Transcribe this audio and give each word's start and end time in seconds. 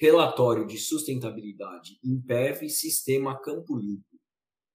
Relatório 0.00 0.64
de 0.64 0.78
Sustentabilidade 0.78 1.98
IMPEV 2.04 2.68
Sistema 2.70 3.36
Campo 3.40 3.76
Limpo. 3.76 4.16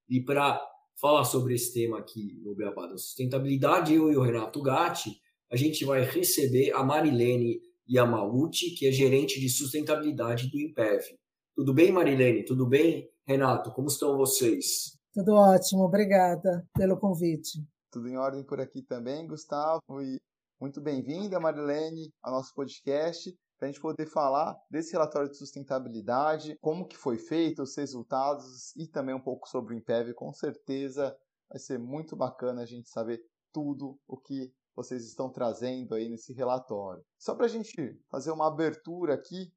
E 0.09 0.19
para 0.19 0.61
falar 0.99 1.23
sobre 1.23 1.55
esse 1.55 1.73
tema 1.73 1.97
aqui 1.97 2.41
no 2.43 2.53
Beabá 2.53 2.87
da 2.87 2.97
Sustentabilidade, 2.97 3.93
eu 3.93 4.11
e 4.11 4.17
o 4.17 4.21
Renato 4.21 4.61
Gatti, 4.61 5.21
a 5.49 5.55
gente 5.55 5.85
vai 5.85 6.01
receber 6.01 6.73
a 6.73 6.83
Marilene 6.83 7.61
Yamauchi, 7.89 8.71
que 8.71 8.85
é 8.85 8.91
gerente 8.91 9.39
de 9.39 9.47
sustentabilidade 9.47 10.51
do 10.51 10.59
IMPEV. 10.59 11.17
Tudo 11.55 11.73
bem, 11.73 11.89
Marilene? 11.89 12.43
Tudo 12.43 12.67
bem, 12.67 13.09
Renato? 13.25 13.71
Como 13.71 13.87
estão 13.87 14.17
vocês? 14.17 14.97
Tudo 15.13 15.35
ótimo, 15.35 15.83
obrigada 15.83 16.67
pelo 16.75 16.99
convite. 16.99 17.65
Tudo 17.89 18.09
em 18.09 18.17
ordem 18.17 18.43
por 18.43 18.59
aqui 18.59 18.81
também, 18.81 19.25
Gustavo, 19.25 20.01
e 20.01 20.19
muito 20.59 20.81
bem-vinda, 20.81 21.39
Marilene, 21.39 22.11
ao 22.21 22.33
nosso 22.33 22.53
podcast, 22.53 23.33
para 23.57 23.67
a 23.67 23.71
gente 23.71 23.81
poder 23.81 24.05
falar 24.05 24.57
desse 24.69 24.91
relatório 24.91 25.29
de 25.29 25.37
sustentabilidade, 25.37 26.57
como 26.61 26.87
que 26.87 26.97
foi 26.97 27.17
feito, 27.17 27.63
os 27.63 27.75
resultados 27.75 28.75
e 28.75 28.87
também 28.87 29.15
um 29.15 29.21
pouco 29.21 29.47
sobre 29.47 29.73
o 29.73 29.77
Impev. 29.77 30.13
Com 30.13 30.33
certeza 30.33 31.15
vai 31.49 31.59
ser 31.59 31.79
muito 31.79 32.15
bacana 32.15 32.61
a 32.61 32.65
gente 32.65 32.89
saber 32.89 33.21
tudo 33.51 33.99
o 34.07 34.17
que 34.17 34.51
vocês 34.75 35.05
estão 35.05 35.29
trazendo 35.29 35.93
aí 35.93 36.09
nesse 36.09 36.33
relatório. 36.33 37.03
Só 37.17 37.35
para 37.35 37.45
a 37.45 37.49
gente 37.49 37.99
fazer 38.09 38.31
uma 38.31 38.47
abertura 38.47 39.13
aqui, 39.13 39.53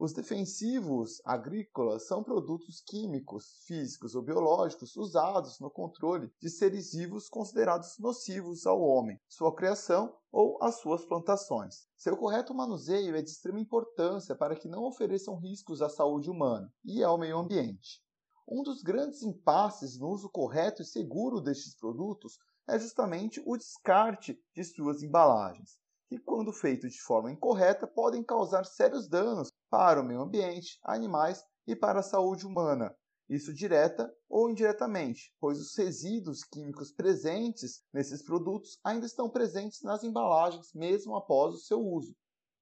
os 0.00 0.14
defensivos 0.14 1.20
agrícolas 1.26 2.06
são 2.06 2.24
produtos 2.24 2.80
químicos, 2.80 3.62
físicos 3.66 4.14
ou 4.14 4.22
biológicos 4.22 4.96
usados 4.96 5.60
no 5.60 5.70
controle 5.70 6.32
de 6.40 6.48
seres 6.48 6.94
vivos 6.94 7.28
considerados 7.28 7.98
nocivos 7.98 8.64
ao 8.64 8.80
homem, 8.80 9.20
sua 9.28 9.54
criação 9.54 10.16
ou 10.32 10.56
as 10.62 10.80
suas 10.80 11.04
plantações. 11.04 11.86
Seu 11.98 12.16
correto 12.16 12.54
manuseio 12.54 13.14
é 13.14 13.20
de 13.20 13.28
extrema 13.28 13.60
importância 13.60 14.34
para 14.34 14.56
que 14.56 14.70
não 14.70 14.84
ofereçam 14.84 15.36
riscos 15.36 15.82
à 15.82 15.90
saúde 15.90 16.30
humana 16.30 16.72
e 16.82 17.04
ao 17.04 17.18
meio 17.18 17.36
ambiente. 17.36 18.02
Um 18.48 18.62
dos 18.62 18.82
grandes 18.82 19.22
impasses 19.22 19.98
no 19.98 20.08
uso 20.08 20.30
correto 20.30 20.80
e 20.80 20.86
seguro 20.86 21.42
destes 21.42 21.76
produtos 21.76 22.38
é 22.66 22.78
justamente 22.78 23.42
o 23.44 23.54
descarte 23.54 24.42
de 24.56 24.64
suas 24.64 25.02
embalagens 25.02 25.78
que, 26.10 26.18
quando 26.18 26.52
feitos 26.52 26.92
de 26.92 27.00
forma 27.00 27.30
incorreta, 27.30 27.86
podem 27.86 28.24
causar 28.24 28.64
sérios 28.64 29.06
danos 29.06 29.52
para 29.70 30.00
o 30.00 30.04
meio 30.04 30.20
ambiente, 30.20 30.78
animais 30.82 31.42
e 31.66 31.76
para 31.76 32.00
a 32.00 32.02
saúde 32.02 32.46
humana. 32.46 32.94
Isso 33.28 33.54
direta 33.54 34.12
ou 34.28 34.50
indiretamente, 34.50 35.32
pois 35.38 35.60
os 35.60 35.76
resíduos 35.76 36.42
químicos 36.42 36.90
presentes 36.90 37.80
nesses 37.92 38.24
produtos 38.24 38.80
ainda 38.82 39.06
estão 39.06 39.30
presentes 39.30 39.82
nas 39.82 40.02
embalagens 40.02 40.74
mesmo 40.74 41.14
após 41.14 41.54
o 41.54 41.58
seu 41.60 41.80
uso. 41.80 42.12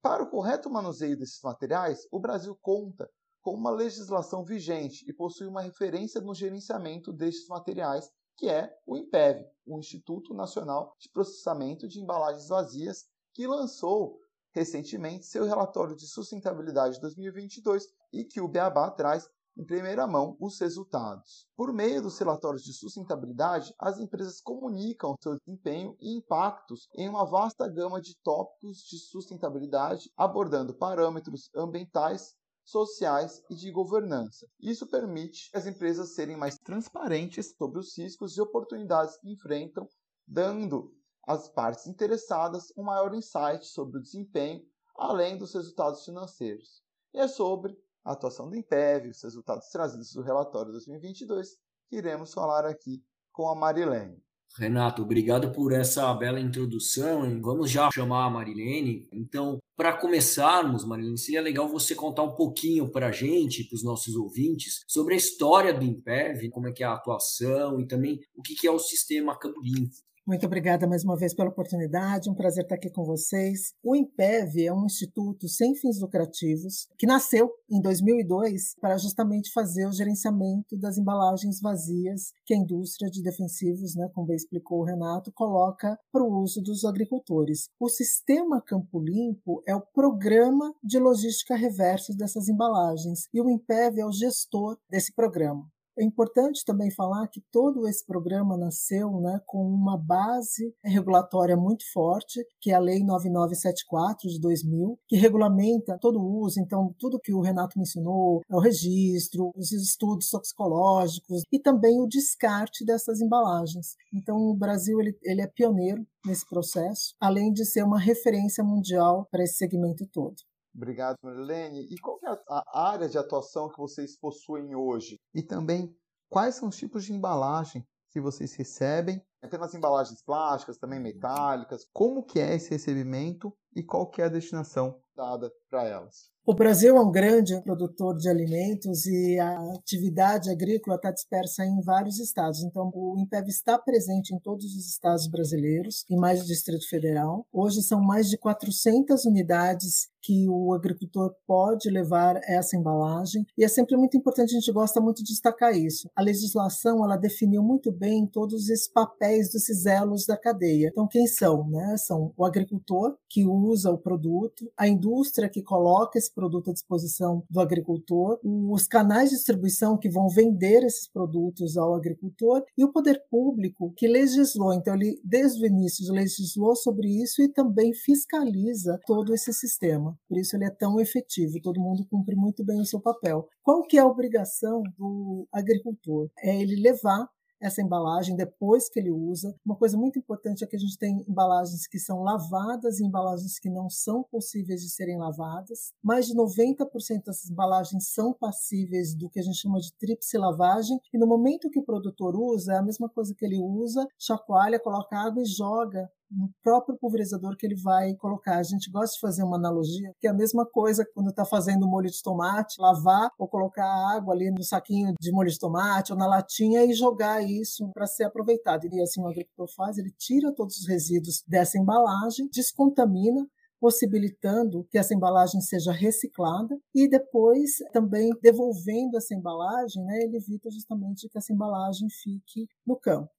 Para 0.03 0.23
o 0.23 0.31
correto 0.31 0.69
manuseio 0.69 1.17
desses 1.17 1.41
materiais, 1.43 2.07
o 2.13 2.21
Brasil 2.21 2.55
conta 2.61 3.11
com 3.41 3.55
uma 3.55 3.71
legislação 3.71 4.45
vigente 4.45 5.09
e 5.09 5.13
possui 5.13 5.47
uma 5.47 5.63
referência 5.63 6.21
no 6.21 6.35
gerenciamento 6.35 7.15
destes 7.15 7.49
materiais, 7.49 8.11
que 8.37 8.49
é 8.49 8.71
o 8.87 8.95
INPEV, 8.95 9.47
o 9.67 9.79
Instituto 9.79 10.35
Nacional 10.35 10.95
de 11.01 11.09
Processamento 11.09 11.89
de 11.89 11.99
Embalagens 11.99 12.49
Vazias 12.49 13.07
que 13.33 13.47
lançou 13.47 14.21
recentemente 14.53 15.27
seu 15.27 15.45
relatório 15.45 15.97
de 15.97 16.07
sustentabilidade 16.07 17.01
2022 17.01 17.87
e 18.13 18.25
que 18.25 18.41
o 18.41 18.49
Beabá 18.49 18.91
traz 18.91 19.29
em 19.59 19.65
primeira 19.65 20.07
mão 20.07 20.37
os 20.41 20.61
resultados. 20.61 21.49
Por 21.57 21.73
meio 21.73 22.01
dos 22.01 22.17
relatórios 22.17 22.63
de 22.63 22.73
sustentabilidade, 22.73 23.75
as 23.77 23.99
empresas 23.99 24.41
comunicam 24.41 25.17
seu 25.21 25.37
desempenho 25.37 25.97
e 26.01 26.17
impactos 26.17 26.89
em 26.95 27.09
uma 27.09 27.27
vasta 27.27 27.69
gama 27.69 28.01
de 28.01 28.17
tópicos 28.23 28.79
de 28.89 28.99
sustentabilidade, 28.99 30.13
abordando 30.17 30.75
parâmetros 30.75 31.51
ambientais, 31.57 32.37
sociais 32.65 33.43
e 33.51 33.57
de 33.57 33.73
governança. 33.73 34.47
Isso 34.61 34.87
permite 34.87 35.51
as 35.53 35.67
empresas 35.67 36.15
serem 36.15 36.37
mais 36.37 36.57
transparentes 36.59 37.55
sobre 37.57 37.81
os 37.81 37.99
riscos 37.99 38.37
e 38.37 38.41
oportunidades 38.41 39.17
que 39.17 39.33
enfrentam, 39.33 39.89
dando 40.27 40.95
às 41.29 41.47
partes 41.47 41.87
interessadas 41.87 42.73
um 42.75 42.83
maior 42.83 43.15
insight 43.15 43.67
sobre 43.67 43.99
o 43.99 44.03
desempenho, 44.03 44.65
além 44.97 45.37
dos 45.37 45.53
resultados 45.53 46.03
financeiros. 46.03 46.83
E 47.13 47.19
é 47.19 47.29
sobre 47.29 47.77
a 48.03 48.13
atuação 48.13 48.49
do 48.49 48.57
Impev, 48.57 49.11
os 49.11 49.23
resultados 49.23 49.69
trazidos 49.69 50.11
do 50.15 50.23
relatório 50.23 50.73
2022, 50.73 51.51
que 51.91 51.97
iremos 51.97 52.33
falar 52.33 52.65
aqui 52.65 53.05
com 53.31 53.47
a 53.47 53.55
Marilene. 53.55 54.17
Renato, 54.57 55.03
obrigado 55.03 55.53
por 55.53 55.73
essa 55.73 56.13
bela 56.15 56.41
introdução. 56.41 57.21
Vamos 57.43 57.71
já 57.71 57.91
chamar 57.93 58.25
a 58.25 58.31
Marilene. 58.31 59.07
Então, 59.13 59.59
para 59.77 59.99
começarmos, 59.99 60.87
Marilene, 60.87 61.19
seria 61.19 61.43
legal 61.43 61.69
você 61.69 61.95
contar 61.95 62.23
um 62.23 62.35
pouquinho 62.35 62.91
para 62.91 63.09
a 63.09 63.13
gente, 63.13 63.65
para 63.65 63.77
os 63.77 63.85
nossos 63.85 64.17
ouvintes, 64.17 64.83
sobre 64.89 65.13
a 65.13 65.19
história 65.19 65.75
do 65.75 65.85
Impev, 65.85 66.49
como 66.49 66.69
é 66.69 66.73
que 66.73 66.83
é 66.83 66.87
a 66.87 66.95
atuação 66.95 67.79
e 67.79 67.87
também 67.87 68.19
o 68.35 68.41
que 68.41 68.67
é 68.67 68.71
o 68.71 68.79
sistema 68.79 69.39
Campo 69.39 69.61
Limpo. 69.61 69.95
Muito 70.29 70.45
obrigada 70.45 70.87
mais 70.87 71.05
uma 71.05 71.17
vez 71.17 71.33
pela 71.33 71.49
oportunidade, 71.49 72.29
um 72.29 72.35
prazer 72.35 72.65
estar 72.65 72.75
aqui 72.75 72.91
com 72.91 73.03
vocês. 73.03 73.73
O 73.83 73.97
IMPEV 73.97 74.67
é 74.67 74.75
um 74.75 74.85
instituto 74.85 75.49
sem 75.49 75.75
fins 75.75 75.99
lucrativos 76.03 76.87
que 76.99 77.07
nasceu 77.07 77.51
em 77.71 77.81
2002 77.81 78.75
para 78.79 78.99
justamente 78.99 79.51
fazer 79.51 79.87
o 79.87 79.91
gerenciamento 79.93 80.77
das 80.77 80.99
embalagens 80.99 81.63
vazias 81.63 82.31
que 82.45 82.53
a 82.53 82.59
indústria 82.59 83.11
de 83.11 83.23
defensivos, 83.23 83.95
né, 83.97 84.07
como 84.13 84.27
bem 84.27 84.37
explicou 84.37 84.81
o 84.81 84.85
Renato, 84.85 85.33
coloca 85.33 85.99
para 86.13 86.23
o 86.23 86.43
uso 86.43 86.61
dos 86.61 86.85
agricultores. 86.85 87.71
O 87.81 87.89
sistema 87.89 88.61
Campo 88.61 89.01
Limpo 89.01 89.63
é 89.67 89.75
o 89.75 89.81
programa 89.81 90.75
de 90.85 90.99
logística 90.99 91.57
reversa 91.57 92.15
dessas 92.15 92.51
embalagens 92.51 93.21
e 93.33 93.41
o 93.41 93.49
IMPEV 93.49 94.01
é 94.01 94.05
o 94.05 94.13
gestor 94.13 94.77
desse 94.91 95.11
programa. 95.15 95.67
É 95.99 96.05
importante 96.05 96.65
também 96.65 96.93
falar 96.93 97.27
que 97.27 97.43
todo 97.51 97.89
esse 97.89 98.07
programa 98.07 98.57
nasceu 98.57 99.21
né, 99.21 99.41
com 99.45 99.67
uma 99.67 99.99
base 99.99 100.73
regulatória 100.85 101.57
muito 101.57 101.85
forte, 101.93 102.41
que 102.61 102.71
é 102.71 102.75
a 102.75 102.79
Lei 102.79 103.03
9974 103.03 104.29
de 104.29 104.41
2000, 104.41 104.97
que 105.09 105.17
regulamenta 105.17 105.99
todo 106.01 106.21
o 106.21 106.41
uso, 106.41 106.61
então 106.61 106.95
tudo 107.01 107.19
que 107.19 107.35
o 107.35 107.41
Renato 107.41 107.77
mencionou, 107.77 108.43
é 108.49 108.55
o 108.55 108.61
registro, 108.61 109.51
os 109.57 109.73
estudos 109.73 110.31
toxicológicos 110.31 111.43
e 111.51 111.59
também 111.59 112.01
o 112.01 112.07
descarte 112.07 112.85
dessas 112.85 113.21
embalagens. 113.21 113.97
Então 114.15 114.37
o 114.37 114.55
Brasil 114.55 115.01
ele, 115.01 115.19
ele 115.25 115.43
é 115.43 115.49
pioneiro 115.49 116.07
nesse 116.25 116.49
processo, 116.49 117.15
além 117.21 117.53
de 117.53 117.65
ser 117.65 117.83
uma 117.83 117.99
referência 117.99 118.63
mundial 118.63 119.27
para 119.33 119.43
esse 119.43 119.57
segmento 119.57 120.07
todo. 120.07 120.37
Obrigado, 120.75 121.17
Marlene. 121.23 121.87
E 121.91 121.99
qual 121.99 122.19
é 122.25 122.39
a 122.49 122.89
área 122.91 123.09
de 123.09 123.19
atuação 123.19 123.69
que 123.69 123.79
vocês 123.79 124.19
possuem 124.19 124.75
hoje? 124.75 125.19
E 125.35 125.43
também, 125.43 125.95
quais 126.29 126.55
são 126.55 126.69
os 126.69 126.77
tipos 126.77 127.05
de 127.05 127.13
embalagem 127.13 127.87
que 128.11 128.21
vocês 128.21 128.55
recebem? 128.55 129.23
Tem 129.49 129.61
as 129.61 129.75
embalagens 129.75 130.23
plásticas, 130.23 130.79
também 130.79 131.01
metálicas. 131.01 131.87
Como 131.93 132.25
que 132.25 132.41
é 132.41 132.55
esse 132.55 132.71
recebimento 132.71 133.57
e 133.75 133.83
qual 133.83 134.09
que 134.09 134.21
é 134.21 134.25
a 134.25 134.29
destinação 134.29 135.01
dada 135.15 135.53
para 135.69 135.87
elas? 135.87 136.31
O 136.49 136.55
Brasil 136.55 136.97
é 136.97 137.01
um 137.03 137.13
grande 137.13 137.61
produtor 137.63 138.17
de 138.17 138.27
alimentos 138.27 139.05
e 139.05 139.39
a 139.39 139.75
atividade 139.75 140.49
agrícola 140.49 140.97
está 140.97 141.11
dispersa 141.11 141.63
em 141.63 141.79
vários 141.83 142.19
estados. 142.19 142.63
Então, 142.63 142.91
o 142.95 143.19
Impev 143.19 143.49
está 143.49 143.79
presente 143.79 144.35
em 144.35 144.39
todos 144.39 144.65
os 144.65 144.89
estados 144.89 145.29
brasileiros 145.29 146.07
e 146.09 146.17
mais 146.17 146.41
o 146.41 146.47
Distrito 146.47 146.89
Federal. 146.89 147.47
Hoje 147.53 147.83
são 147.83 148.01
mais 148.01 148.31
de 148.31 148.39
400 148.39 149.27
unidades 149.27 150.09
que 150.23 150.49
o 150.49 150.73
agricultor 150.75 151.35
pode 151.47 151.89
levar 151.91 152.41
essa 152.45 152.77
embalagem 152.77 153.47
e 153.57 153.65
é 153.65 153.69
sempre 153.69 153.97
muito 153.97 154.17
importante, 154.17 154.51
a 154.51 154.59
gente 154.59 154.73
gosta 154.73 155.01
muito 155.01 155.23
de 155.23 155.31
destacar 155.31 155.75
isso. 155.75 156.11
A 156.15 156.23
legislação, 156.23 157.05
ela 157.05 157.17
definiu 157.17 157.63
muito 157.63 157.93
bem 157.93 158.27
todos 158.27 158.69
esses 158.69 158.89
papéis 158.89 159.51
desses 159.53 159.87
elos 159.87 160.27
da 160.27 160.37
cadeia. 160.37 160.89
Então, 160.91 161.07
quem 161.07 161.27
são? 161.27 161.69
Né? 161.69 161.97
São 161.99 162.33
o 162.37 162.45
agricultor, 162.45 163.17
que 163.29 163.45
usa 163.45 163.91
o 163.91 163.99
produto, 163.99 164.71
a 164.77 164.89
indústria, 164.89 165.49
que 165.49 165.58
que 165.59 165.63
coloca 165.63 166.19
esse 166.19 166.33
produto 166.33 166.71
à 166.71 166.73
disposição 166.73 167.43
do 167.51 167.61
agricultor, 167.61 168.39
os 168.45 168.87
canais 168.87 169.31
de 169.31 169.37
distribuição 169.37 169.99
que 169.99 170.09
vão 170.09 170.29
vender 170.29 170.85
esses 170.85 171.11
produtos 171.11 171.77
ao 171.77 171.95
agricultor 171.95 172.63
e 172.77 172.85
o 172.85 172.93
poder 172.93 173.23
público 173.31 173.93
que 173.97 174.07
legislou. 174.07 174.73
Então, 174.73 174.95
ele, 174.95 175.21
desde 175.25 175.63
o 175.63 175.67
início, 175.67 176.13
legislou 176.13 176.77
sobre 176.77 177.09
isso 177.09 177.43
e 177.43 177.49
também 177.49 177.93
fiscaliza 177.93 178.99
todo 179.07 179.35
esse 179.35 179.53
sistema. 179.53 180.17
Por 180.29 180.39
isso, 180.39 180.57
ele 180.57 180.65
é 180.65 180.71
tão 180.71 181.01
efetivo, 181.01 181.61
todo 181.61 181.81
mundo 181.81 182.07
cumpre 182.09 182.37
muito 182.37 182.65
bem 182.65 182.81
o 182.81 182.87
seu 182.87 183.01
papel. 183.01 183.49
Qual 183.63 183.83
que 183.83 183.99
é 183.99 184.01
a 184.01 184.07
obrigação 184.07 184.83
do 184.97 185.47
agricultor? 185.53 186.29
É 186.39 186.61
ele 186.61 186.77
levar 186.81 187.29
essa 187.61 187.83
embalagem 187.83 188.37
depois 188.37 188.89
que 188.89 188.99
ele 188.99 189.11
usa. 189.11 189.55
Uma 189.65 189.77
coisa 189.77 189.97
muito 189.97 190.19
importante 190.19 190.65
é 190.65 190.67
que 190.67 190.77
a 190.77 190.79
gente 190.79 190.99
tem 190.99 191.25
embalagens 191.29 191.87
que 191.87 191.99
são 191.99 192.23
lavadas 192.23 193.01
e 193.01 193.05
embalagens 193.05 193.59
que 193.59 193.69
não 193.69 193.89
são 193.91 194.23
possíveis 194.23 194.81
de 194.83 194.91
serem 194.91 195.19
lavadas. 195.19 195.91
Mais 196.03 196.27
de 196.27 196.35
90% 196.35 197.25
dessas 197.25 197.51
embalagens 197.51 198.09
são 198.09 198.33
passíveis 198.33 199.15
do 199.15 199.29
que 199.29 199.41
a 199.41 199.43
gente 199.43 199.59
chama 199.59 199.79
de 199.81 199.93
tríplice 199.95 200.39
lavagem. 200.39 200.99
E 201.13 201.19
no 201.19 201.27
momento 201.27 201.71
que 201.71 201.79
o 201.79 201.85
produtor 201.85 202.37
usa, 202.37 202.75
é 202.75 202.79
a 202.79 202.83
mesma 202.83 203.09
coisa 203.09 203.35
que 203.35 203.45
ele 203.45 203.59
usa, 203.59 204.07
chacoalha, 204.19 204.79
coloca 204.79 205.17
água 205.17 205.43
e 205.43 205.47
joga 205.47 206.11
no 206.31 206.51
próprio 206.63 206.97
pulverizador 206.99 207.57
que 207.57 207.67
ele 207.67 207.77
vai 207.77 208.15
colocar. 208.15 208.59
A 208.59 208.63
gente 208.63 208.91
gosta 208.91 209.15
de 209.15 209.21
fazer 209.21 209.43
uma 209.43 209.57
analogia, 209.57 210.13
que 210.21 210.27
é 210.27 210.31
a 210.31 210.35
mesma 210.35 210.67
coisa 210.67 211.07
quando 211.15 211.31
está 211.31 211.45
fazendo 211.45 211.89
molho 211.89 212.11
de 212.11 212.23
tomate, 212.23 212.81
lavar 212.81 213.31
ou 213.39 213.49
colocar 213.49 213.87
água 214.15 214.35
ali 214.35 214.51
no 214.51 214.63
saquinho 214.63 215.15
de 215.21 215.33
molho 215.33 215.51
de 215.51 215.59
tomate 215.59 216.13
ou 216.13 216.19
na 216.19 216.27
latinha 216.27 216.85
e 216.85 216.93
jogar 216.93 217.43
isso 217.43 217.91
para 217.93 218.07
ser 218.07 218.25
aproveitado. 218.25 218.87
E 218.91 219.01
assim 219.01 219.21
o 219.21 219.29
agricultor 219.29 219.69
faz, 219.75 219.99
ele 219.99 220.13
tira 220.19 220.53
todos 220.55 220.77
os 220.79 220.89
resíduos 220.89 221.43
dessa 221.47 221.79
embalagem, 221.79 222.49
descontamina, 222.53 223.47
possibilitando 223.81 224.85
que 224.91 224.99
essa 224.99 225.15
embalagem 225.15 225.61
seja 225.61 225.93
reciclada 225.93 226.77
e 226.95 227.09
depois 227.09 227.77
também 227.93 228.31
devolvendo 228.43 229.17
essa 229.17 229.35
embalagem, 229.35 230.05
né, 230.05 230.19
ele 230.25 230.37
evita 230.37 230.69
justamente 230.69 231.29
que 231.29 231.39
essa 231.39 231.53
embalagem 231.53 232.09
fique 232.11 232.67
no 232.85 232.99
campo 232.99 233.31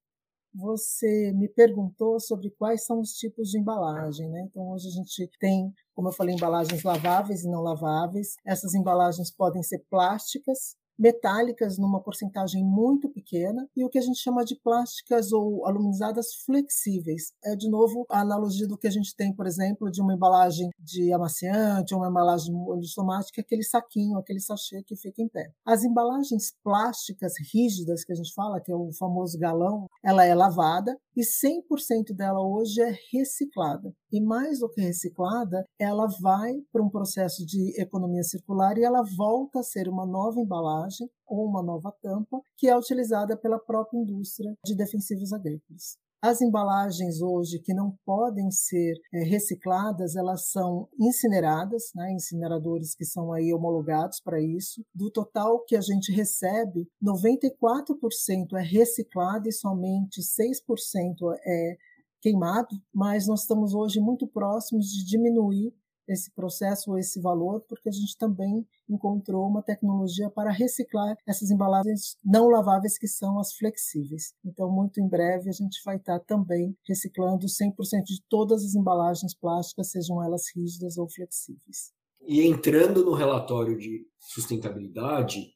você 0.53 1.31
me 1.33 1.47
perguntou 1.47 2.19
sobre 2.19 2.49
quais 2.51 2.85
são 2.85 2.99
os 2.99 3.11
tipos 3.13 3.49
de 3.49 3.59
embalagem, 3.59 4.29
né? 4.29 4.45
Então 4.49 4.71
hoje 4.71 4.87
a 4.87 4.91
gente 4.91 5.29
tem, 5.39 5.71
como 5.93 6.09
eu 6.09 6.13
falei, 6.13 6.35
embalagens 6.35 6.83
laváveis 6.83 7.43
e 7.43 7.49
não 7.49 7.61
laváveis. 7.61 8.35
Essas 8.45 8.73
embalagens 8.73 9.31
podem 9.31 9.61
ser 9.63 9.79
plásticas, 9.89 10.75
metálicas 10.99 11.77
numa 11.77 12.03
porcentagem 12.03 12.61
muito 12.61 13.09
pequena 13.09 13.65
e 13.75 13.85
o 13.85 13.89
que 13.89 13.97
a 13.97 14.01
gente 14.01 14.19
chama 14.19 14.43
de 14.43 14.59
plásticas 14.59 15.31
ou 15.31 15.65
aluminizadas 15.65 16.27
flexíveis. 16.45 17.31
É 17.43 17.55
de 17.55 17.69
novo 17.69 18.05
a 18.09 18.19
analogia 18.19 18.67
do 18.67 18.77
que 18.77 18.87
a 18.87 18.91
gente 18.91 19.15
tem, 19.15 19.33
por 19.33 19.47
exemplo, 19.47 19.89
de 19.89 20.01
uma 20.01 20.13
embalagem 20.13 20.69
de 20.77 21.13
amaciante 21.13 21.93
ou 21.93 22.01
uma 22.01 22.09
embalagem 22.09 22.47
de 22.47 22.51
molho 22.51 22.81
de 22.81 22.93
tomate, 22.93 23.31
que 23.31 23.39
é 23.39 23.43
aquele 23.43 23.63
saquinho, 23.63 24.17
aquele 24.17 24.41
sachê 24.41 24.83
que 24.83 24.95
fica 24.97 25.21
em 25.21 25.29
pé. 25.29 25.49
As 25.65 25.83
embalagens 25.85 26.53
plásticas 26.61 27.33
rígidas 27.53 28.03
que 28.03 28.11
a 28.11 28.15
gente 28.15 28.33
fala, 28.33 28.59
que 28.59 28.71
é 28.71 28.75
o 28.75 28.91
famoso 28.99 29.39
galão, 29.39 29.87
ela 30.03 30.25
é 30.25 30.35
lavada 30.35 30.97
e 31.15 31.21
100% 31.21 32.13
dela 32.15 32.41
hoje 32.41 32.81
é 32.81 32.93
reciclada. 33.13 33.93
E 34.11 34.19
mais 34.19 34.59
do 34.59 34.69
que 34.69 34.81
reciclada, 34.81 35.63
ela 35.79 36.07
vai 36.19 36.55
para 36.71 36.83
um 36.83 36.89
processo 36.89 37.45
de 37.45 37.79
economia 37.79 38.23
circular 38.23 38.77
e 38.77 38.83
ela 38.83 39.03
volta 39.15 39.59
a 39.59 39.63
ser 39.63 39.87
uma 39.87 40.05
nova 40.05 40.39
embalagem 40.41 40.88
embalagem 40.89 41.09
ou 41.27 41.47
uma 41.47 41.63
nova 41.63 41.91
tampa 42.01 42.41
que 42.57 42.67
é 42.67 42.77
utilizada 42.77 43.37
pela 43.37 43.59
própria 43.59 43.99
indústria 43.99 44.53
de 44.65 44.75
defensivos 44.75 45.31
agrícolas. 45.31 45.97
As 46.21 46.41
embalagens 46.41 47.21
hoje 47.21 47.59
que 47.59 47.73
não 47.73 47.95
podem 48.05 48.51
ser 48.51 48.93
é, 49.13 49.23
recicladas, 49.23 50.17
elas 50.17 50.49
são 50.49 50.89
incineradas, 50.99 51.91
né, 51.95 52.11
incineradores 52.11 52.93
que 52.93 53.05
são 53.05 53.31
aí 53.31 53.53
homologados 53.53 54.19
para 54.19 54.41
isso. 54.41 54.83
Do 54.93 55.09
total 55.09 55.63
que 55.63 55.77
a 55.77 55.81
gente 55.81 56.11
recebe, 56.11 56.89
94% 57.01 58.57
é 58.57 58.61
reciclado 58.61 59.47
e 59.47 59.53
somente 59.53 60.19
6% 60.19 61.37
é 61.45 61.77
queimado, 62.21 62.75
mas 62.93 63.25
nós 63.25 63.41
estamos 63.41 63.73
hoje 63.73 64.01
muito 64.01 64.27
próximos 64.27 64.87
de 64.87 65.05
diminuir 65.05 65.73
esse 66.13 66.31
processo 66.31 66.91
ou 66.91 66.97
esse 66.97 67.21
valor, 67.21 67.61
porque 67.67 67.89
a 67.89 67.91
gente 67.91 68.17
também 68.17 68.65
encontrou 68.89 69.47
uma 69.47 69.61
tecnologia 69.61 70.29
para 70.29 70.51
reciclar 70.51 71.15
essas 71.27 71.51
embalagens 71.51 72.17
não 72.23 72.49
laváveis 72.49 72.97
que 72.97 73.07
são 73.07 73.39
as 73.39 73.53
flexíveis. 73.53 74.33
Então, 74.43 74.71
muito 74.71 74.99
em 74.99 75.07
breve 75.07 75.49
a 75.49 75.53
gente 75.53 75.81
vai 75.85 75.97
estar 75.97 76.19
também 76.21 76.75
reciclando 76.87 77.45
100% 77.45 78.03
de 78.03 78.21
todas 78.27 78.63
as 78.63 78.75
embalagens 78.75 79.33
plásticas, 79.33 79.91
sejam 79.91 80.23
elas 80.23 80.43
rígidas 80.55 80.97
ou 80.97 81.09
flexíveis. 81.09 81.91
E 82.21 82.41
entrando 82.45 83.05
no 83.05 83.13
relatório 83.13 83.77
de 83.77 84.05
sustentabilidade, 84.19 85.53